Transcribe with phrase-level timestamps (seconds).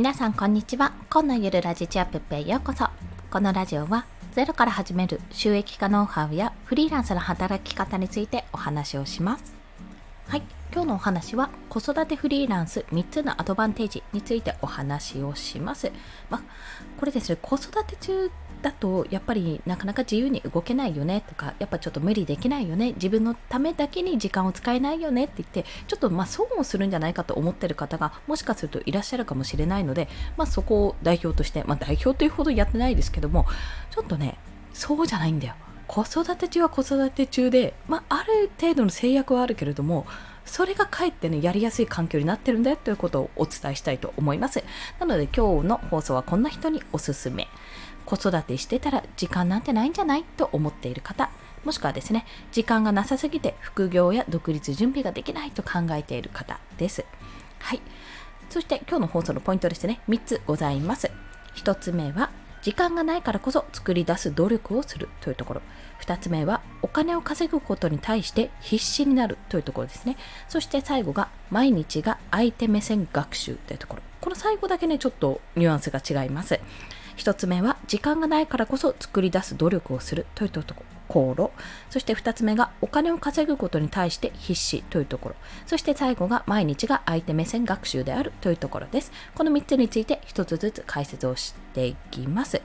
[0.00, 0.94] 皆さんこんにちは。
[1.10, 2.86] 今のゆるラジチアップへようこそ。
[3.30, 9.59] このラジオはゼロから始める収益化ノウハウやフリーランスの働き方についてお話をします。
[10.30, 10.42] はい。
[10.72, 15.90] 今日のお話は子育てフリーランス3つのアドバンテージについてお話をします。
[16.28, 16.42] まあ、
[17.00, 18.30] これですね子育て中
[18.62, 33.46] だとやっぱりなかなか自由に動けないよねとかやっぱちょっと無理できないよね自分のためだけに時間を使えないよねって言ってちょっとまあ損をするんじゃないかと思ってる方がもしかするといらっしゃるかもしれないので、まあ、そこを代表として、まあ、代表というほどやってないですけども
[33.90, 34.38] ちょっとね
[34.74, 35.56] そうじゃないんだよ。
[35.90, 40.06] 子育て中は子育て中で、まあ、ある程度の制約はあるけれども
[40.44, 44.62] それがかえってねやりやすい環境になってるんだよということをお伝えしたいと思います。
[45.00, 47.48] なので今日の放送はこんな人におすすめ。
[48.06, 51.30] 子育てしてたら時間なんてないんじゃないと思っている方
[51.64, 57.04] もしくはですね時間がなさすぎて副業や独立準備ができないと考えている方です。
[57.58, 57.82] はい。
[58.48, 61.10] そして今日の放送のポイントですね3つございます。
[61.56, 62.30] 1つ目は
[62.62, 65.62] 時間がないからこそ作り出す努力をするというところ。
[66.02, 70.16] 2つ目はお金を稼ぐことに対して必死になるというところですね。
[70.48, 74.02] そして最後が毎日が相手目線学習というところ。
[74.20, 76.60] この最後だけねちょっとニュアンスが違います。
[77.16, 80.99] 1つ目は時間がないからこそ作り出す努力をするというところ。
[81.90, 85.34] そして2つ目がお金を稼ぐことに対して必死というところ。
[85.66, 89.12] そして最後が毎日が相手目線学習であるというところです。
[89.34, 92.62] この3つについて1つずつ解説をしていきます。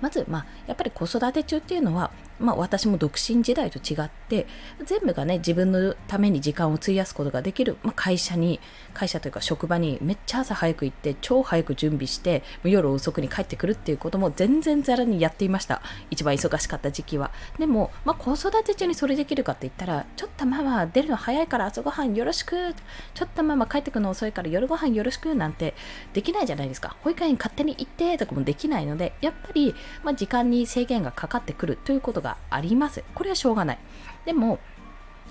[0.00, 2.10] まず、まあ、やっぱり子育て中っていうのは、
[2.40, 4.46] まあ、私も独身時代と違って
[4.84, 8.60] 全部がね自分のために時間を費やすことができる、まあ、会社に
[8.94, 15.82] 会社というか職場にめっちゃ朝早く行って超早く準備して夜遅くに帰ってくるっていうことも全然ざらにやっていました。
[16.10, 17.30] 一番忙しかった時期は。
[17.58, 22.74] でも、まあ、子育て中にそれできるかって言ったらちょっとママ出るの早いから朝ごはんよろしく
[23.14, 25.74] ちょっとママ帰ってくるの遅いから夜ごはんよろしくなんて
[26.12, 26.96] できないじゃないですか。
[27.02, 33.78] 保育園勝手に行ってとかもできないのでやっぱり、まあ、時間に制限がかかってくるということがありますこれはしょうがない
[34.24, 34.58] でも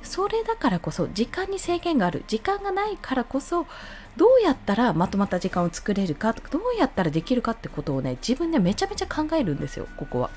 [0.04, 3.66] それだからこそ時間に制限がある時間がないからこそ
[4.18, 10.30] どうやったらまとまった時間を作れるかどうやったらできるかってことをね自分でめちゃめちゃ考えるんですよここは。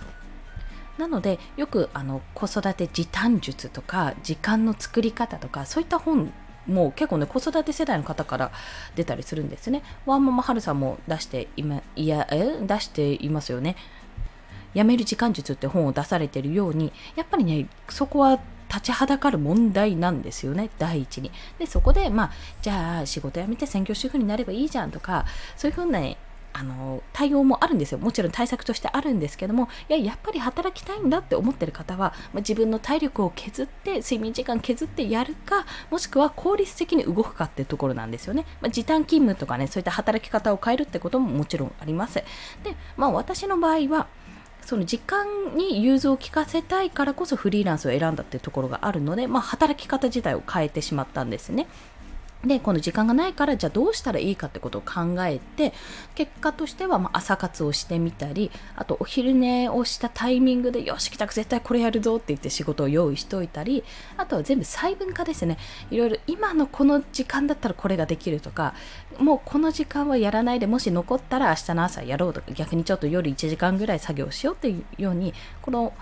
[0.99, 6.33] なのでよくあの子育て時短術とか時間の作り方とかそういった本
[6.67, 8.53] も結構ね子育て世代の方から
[8.95, 9.83] 出たりするんですね。
[10.07, 13.77] ワンママハルさんも出していまいや出していますよね。
[14.75, 21.31] やめる時間術って本を出されているようにやっぱりねそこは立ちはだかる問題なんですよね第一に。
[21.59, 26.17] でそこでまあじゃあ仕事辞めて専業主婦になればいいじゃんとかそういうふうな、ね、
[26.55, 27.99] あの対応もあるんですよ。
[27.99, 42.15] もちろん対策としてあるんですけどもいややっぱり働きたいんだって思ってる方は、まあ、自分の体力を削って睡眠時間削ってやるかもしくは効率的に動くかっていうところなんですよね、まあ、時短勤務とかねそういった働き方を変えるってことももちろんあります。
[42.15, 42.25] で
[42.97, 44.09] まあ私の場合は
[44.65, 51.67] その時間に融通を利かせたいからこそフリーランスを選んだっていうところがあるので、まあ、働き方自体を変えてしまったんですね。
[52.45, 55.73] でこの時間がないからじゃあどうしたらいいかってことを考えて
[56.15, 63.85] 結果としてはま朝活をしてみたりあとお昼寝をしたタイミングでよし帰宅絶対これやるぞって言って仕事を用意しておいたり
[64.17, 65.59] あとは全部細分化ですね。
[65.91, 68.75] いろいろ今のこの時間だったらこれができるとか
[69.19, 75.93] もうこの時間はやらないでもし残ったら明日の朝やろうとか逆にちょっと夜1時間ぐらい作業しようっていうようにこの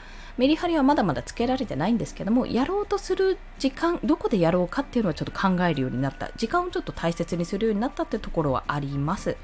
[0.41, 6.30] メリハリはまだまだつけられてないんですけどもやろうとする時間どこでやろうかっていうのはちょっと考えるようになった。
[6.37, 9.37] 時間をちょっと大切にするようになったってところはあります。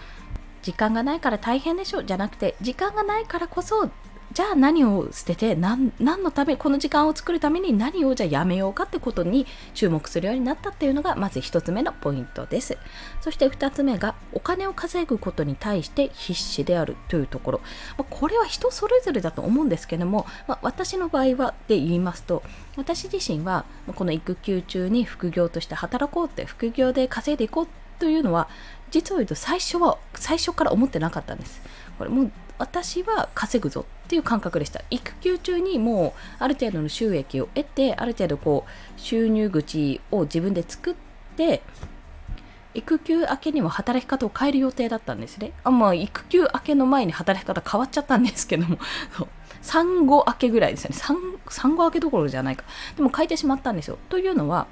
[0.62, 3.88] 時間がないから大変でしょじゃなくて時間がないからこそ
[4.32, 12.76] じゃあ何を捨てて何のためこの時間を作るために何をじゃあやめようかってことに注目するようになったっていうのがまず1つ目のポイントです。
[13.20, 17.60] そして2つ目がお金を稼ぐことに対して必死であるというところ、
[17.96, 22.42] まあ、これは人それぞれだと思うんですけども、まあ、私の場合はで言いますと
[22.76, 27.68] 私自身はこの育休中に副業として働こうって副業で稼いでいこう
[27.98, 28.48] というのは
[28.90, 31.60] 実を言うと最初は最初から思ってなかったんです。
[31.98, 34.82] これも私は稼ぐぞっていう感覚でした。
[34.90, 40.94] 育休中にもうある程度の収益を得てある程度こう収入口を自分で作っ
[41.36, 41.62] て
[42.76, 45.52] 育休明けには働き方を変える予定だったんですね。
[45.64, 48.78] あまあ育休明けの前に働き方変わっちゃったんですけども。
[49.62, 50.96] 産後明けぐらいですよね。
[50.96, 51.16] 産
[51.48, 52.64] 産後明けどころじゃないか。
[52.96, 53.98] でも書いてしまったんですよ。
[54.08, 54.66] というのは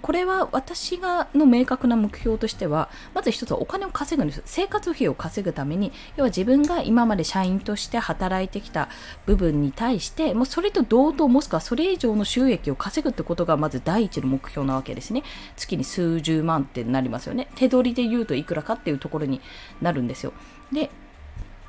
[0.00, 4.42] これは私がの明確な目標としてはまず一つはお金を稼ぐんです。
[4.44, 8.88] 生活費を稼ぐために要は自分が今まで社員として働いてきた
[9.26, 15.24] 部分に対してもうそれと同等もしくはそれ以上の収益を稼ぐってことがまず第一の目標なわけですね。
[15.56, 17.48] 月に数十万ってなりますよね。
[17.56, 19.40] 手取りで言うといくらかっていうところに
[19.80, 20.32] なるんですよ。
[20.70, 20.90] で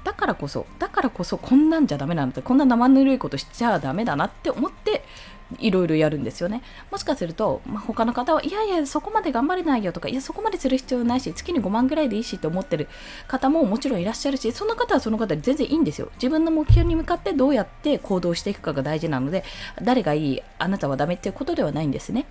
[0.04, 5.04] だからこそだからこそこんなんじゃダメなんだってこんな生ぬるいことしちゃダメだなって思って
[5.60, 6.62] いろいろやるんですよね。
[6.92, 12.88] もしかすると、まあ、他の方は、いやいや、そこまで頑張れないよとか、いや、そこまでする必要ないし、月に5万ぐらいでいいしって思ってる
[13.28, 16.10] 方ももちろんいらっしゃるし、その方はその方で全然いいんですよ。
[16.16, 19.44] 自分の目標に向かってどうやって行動していくかが大事なので、
[19.82, 22.26] 誰がいい、あなたはダメっていうことではないんですね。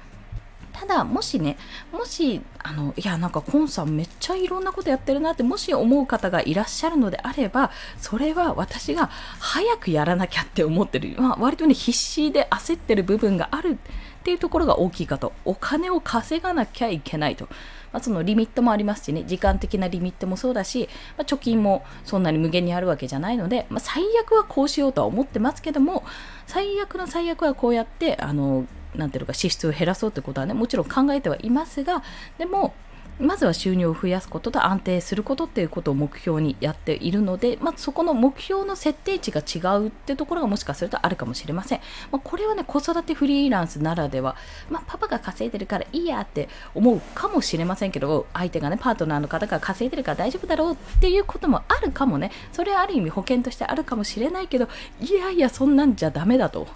[0.82, 1.56] ただもしね
[1.92, 9.06] もしあのいやなんかコンさんめっちゃいろんなことやってるなってもし思う方がいらっしゃるのであればそれは私が
[9.38, 13.78] 早くやらなきゃって思ってる、まあ、割とね必死で焦ってる部分がある
[14.22, 15.32] っていうところが大きいかと。
[15.44, 17.48] お金を稼がなきゃいけないと。
[17.92, 19.24] まあ、そのリミットもありますしね。
[19.26, 20.88] 時間的なリミットもそうだし、
[21.18, 26.04] まあ、貯金もそんなに無限にあるわけじゃないので、まあ、最悪はこうしようとは思ってますけども
[26.46, 28.64] 最悪の最悪はこうやってあの
[28.94, 32.02] なんていうか支出を減らそうってことはねもちろん考えてはいますが
[32.38, 32.74] でも
[33.18, 41.80] まずは収入を増やすことと安定することっていうことを目標にやっているので、まあ、そこの目標の設定値が違うってところがもしかするとあるかもしれません。
[42.10, 44.34] まあ、これはね、子育てフリーランスならでは、
[44.70, 54.68] まあ、パパが稼いでるからいいやって思うかもしれませんけど、相手がね、パートナーの方が稼いでるから大丈夫だろうっていうこともあるかもね、それはある意味保険としてあるかもしれないけど、
[55.00, 56.66] いやいや、そんなんじゃダメだと。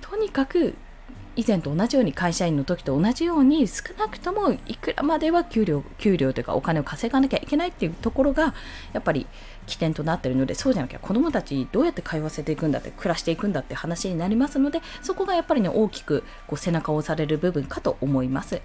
[0.00, 0.74] とにかく
[1.34, 8.54] 以前と同じように会社員の時と同じように少なくともいくらまでは給料給料というかお金を稼がなきゃいけないっていうところが
[8.92, 9.26] やっぱり
[9.66, 18.60] 起点となっているのでそうじゃなきゃ子どもたちどうやって通わせていくんだって暮らしていくんだって話になりますのでそこがやっぱりね大きくこう背中を押される部分かと思います。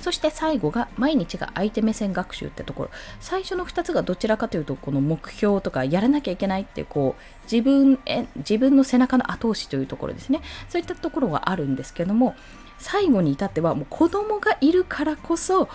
[0.00, 2.90] そして最後が毎日が相手目線学習ってところ。
[3.20, 10.40] 最初の2つがどちらかというとこの目標とかやらなきゃいけないってこう自分へ自分の背中の後押しというところですね。
[10.68, 12.34] そういったところがあるんですけども
[12.78, 15.68] 最後に至ってはもう子供がいるからこそ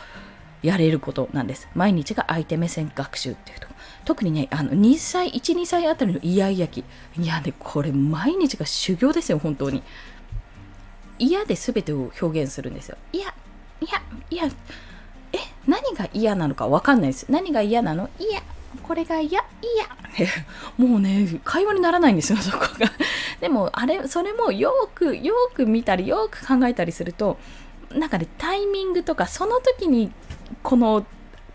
[0.61, 1.67] やれることなんです。
[1.75, 3.67] 毎日が相手目線学習っていうと
[4.05, 6.83] 特にねあの2歳12歳あたりのイヤイヤ期。
[7.17, 9.83] いやねこれ毎日が修行ですよ本当に。
[11.17, 12.97] 嫌で全てを表現するんですよ。
[13.13, 13.33] いや
[13.81, 14.45] いや、いや、
[15.33, 15.37] え、
[15.67, 17.25] 何が嫌なのかわかんないです。
[17.29, 18.09] 何が嫌なの？
[18.19, 18.41] いや、
[18.85, 19.45] これが嫌、いや。
[20.77, 22.91] もうね、会話にならないんですよ、 そこが。
[23.41, 27.39] でも、あれ、それもよく、よく見たり、よく考えたりすると、
[27.91, 30.11] なんかね、タイミングとか、その時に、
[30.61, 31.03] この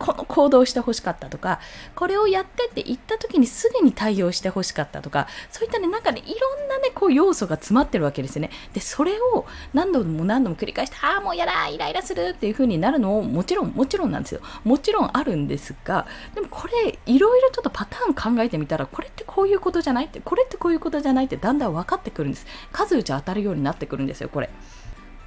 [0.00, 1.60] この行動してほしかったとか
[1.94, 8.50] これをやってって言った時にすぐに対応してほしかったとかそういったねなんかねいろんなねこう要素が詰まってるわけですよね。
[8.72, 14.40] でそれを何度も何度も繰り返してああもうやだイライラするっていう風になるのをもちろんもちろんなんですよ。
[14.64, 22.46] もちろんあるんですがでもこれいろいろちょっとパターン考えてみたらこれってこういうことじゃないってこれってこういうことじゃないってだんだん分かってくるんです。
[22.72, 24.48] 数打ち当たるようになってくるんですよこれ。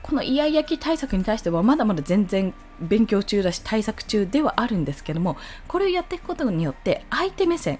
[0.03, 7.79] このイヤイヤ期対策に対してはまだまだ全然勉強中だし対策中ではあるんですけどもこれをやっていくことによって相手目線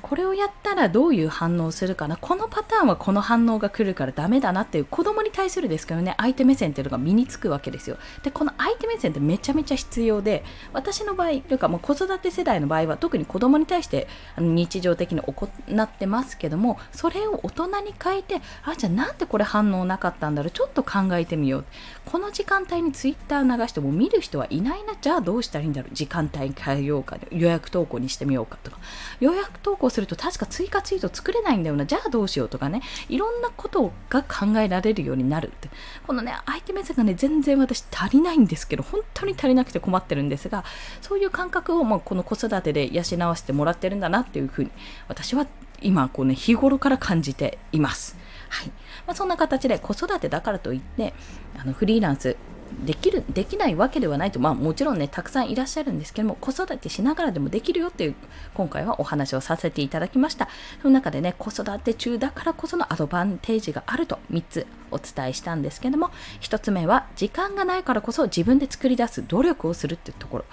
[0.00, 2.16] これをやったらどういう反応するかな？
[2.16, 7.96] このパターンはこの反応が来るからダメだなっていう子供に対するですけどね相手目線っていうのが身につくわけですよ。
[8.22, 14.08] でこの相手目線ってめちゃめちゃ必要で私の場合というかもう子育て世代の場合は特に子供に対して
[14.38, 15.48] 日常的に行
[15.82, 20.50] ってますけどもそれを大人に変えてあじゃあなんでこれ反応なかったんだろう？
[20.50, 21.64] ちょっと考えてみよう。
[22.06, 24.94] この時間帯にツイッター流しても見る人はいないな。
[25.00, 25.94] じゃあどうしたらいいんだろう？
[25.94, 27.18] 時間帯に変えようか。
[27.30, 28.78] 予約投稿にしてみようかとか。
[29.20, 31.86] 予約投稿すると確か追加ツイート作れないんだよな。
[31.86, 32.82] じゃあどうしようとかね。
[33.08, 35.68] いろんなことが考えられるようになるって。
[36.06, 40.64] このね相手目線がね全然私足りないんですけど本当に足りなくて困ってるんですが
[41.00, 44.70] そういう感覚をもうこの子育てで養わせてもらってるんだなっていうふうに
[45.08, 45.46] 私は
[45.82, 48.16] 今こうね日頃から感じています。
[48.48, 48.68] はい。
[49.06, 51.14] まあ、そんな形で子育てだからといって
[51.58, 52.36] あのフリーランス
[52.84, 58.14] できるできないわけではないと、まあ、もちろんねたくさんいらっしゃるんですけども子育てしながらでもできるよっていう
[58.54, 60.48] 今回はお話をさせていただきました。
[60.82, 66.10] その中でね子育て中だからこそのアドバンテージがあると3つお伝えしたんですけども
[66.40, 70.44] 1つ目は時間がないからこそ自分で作り出す努力をするっていうところ。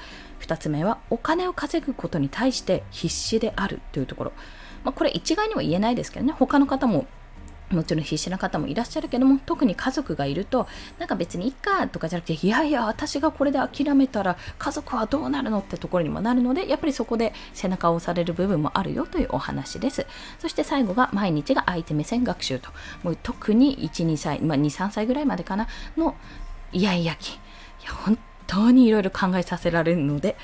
[0.42, 4.34] 2つ目はお金を稼ぐことに対して必死であるというところ、
[4.84, 7.06] まあ、これ一概には言えないですけどね他の方も
[7.72, 10.68] もちろん必死な方もいらっしゃるけども特に家族がいると
[11.00, 20.06] なんか別にいっかとかじゃなくていやいや私がこれで諦めたら家族はどうなるのってところにもなるのでやっぱりそこで背中を押される部分もあるよというお話です。
[20.40, 22.70] そして最後が毎日が相手目線学習と。
[23.04, 25.68] もう特に12歳、まあ、23歳ぐらいまでかな。
[25.98, 26.16] の
[26.72, 27.38] イヤイヤ期い
[27.86, 30.36] や本当にいろいろ考えさせられるので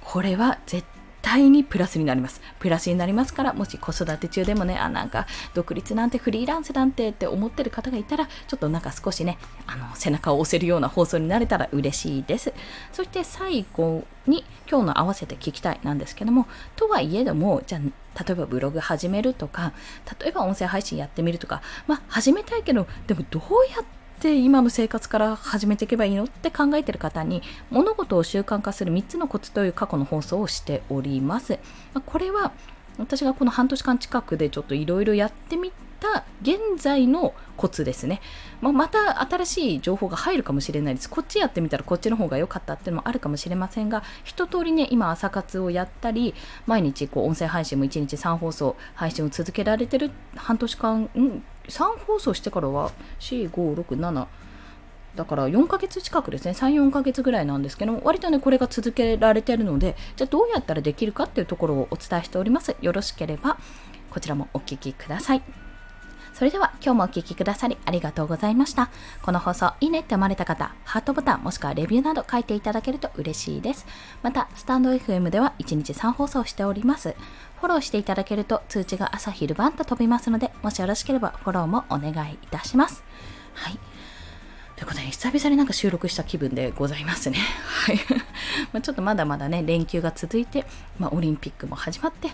[0.00, 2.40] これは絶対対にプラスになります。
[2.58, 12.52] プラスになりますから、もし子育て中でもね、あ、なんか独立なんてフリーランスなんてって思ってる方がいたら、ちょっとなんか少しね、あの背中を押せるような放送になれたら嬉しいです。
[12.92, 19.72] そして最後に今日の合わせて聞きたいなんですけども、とはいえども、じゃあ例えばブログ始めるとか、
[20.20, 31.58] 例えば音声配信やってみるとか、まあ始めたいけど、でもどうやってって今の生活から始めていけばいいのって考えてる方に物事を習慣化する3つのコツという過去の放送をしております。
[32.06, 32.52] これは
[32.98, 35.72] 私がこの半年間近くでちょっといろいろやってみ
[36.02, 38.20] た現在のコツですね、
[38.60, 41.08] まあ、また新しい情報が入るかもしれないです。
[41.08, 46.34] こっちやってみたらこっちの方が良かったっていうのもあるかもしれませんが一通りね今朝活をやったり
[46.66, 52.90] 毎日こう音声配信も1日3放送配信を続けられてる半年間、うん3放送してからは
[53.20, 54.26] 4567
[55.14, 56.52] だから4ヶ月近くですね。
[56.52, 62.74] 34ヶ月ぐらいなんですけど割とねこれが続けられてるのでじゃあどうやったらできるかっていうところをお伝えしております。
[62.80, 63.58] よろしければ
[64.10, 65.71] こちらもお聴きください。
[66.34, 68.90] それでは今日もお聴きくださりありがとうございました
[69.22, 73.86] この放送いいねって思われた方ハートボタンもしくはレビューなど書いていただけると嬉しいです
[74.22, 77.14] またスタンド FM では1日3放送しております
[77.62, 83.04] フォローしていただけると通知が朝昼晩と飛びますので、もしよろしければフォローもお願いいたします。
[83.54, 83.78] はい。
[84.82, 87.38] ということで、久々になんか収録した気分でございますね。
[87.86, 88.00] はい。
[88.74, 90.66] まちょっとまだまだね、連休が続いて、
[90.98, 92.30] まあ、オリンピックも始まって、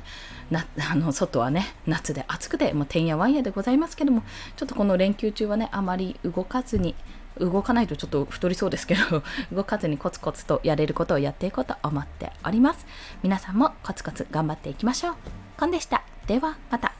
[0.50, 4.22] なあの外はね、夏で暑くて、もうてんやわんやでございますけども、
[4.56, 6.94] ちょっとこの連休中はね、あまり動かずに、
[7.38, 12.84] 動かないとちょっと太りそうですけど 動かずにコツコツとやれることをやっていこうと思っております
[13.22, 15.14] 皆さんもコツコツ頑張っていきましょう
[15.56, 16.92] コンでしたではまた